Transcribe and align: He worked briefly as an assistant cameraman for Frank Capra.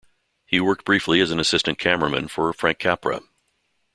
He 0.47 0.59
worked 0.59 0.83
briefly 0.83 1.21
as 1.21 1.29
an 1.29 1.39
assistant 1.39 1.77
cameraman 1.77 2.27
for 2.27 2.51
Frank 2.53 2.79
Capra. 2.79 3.21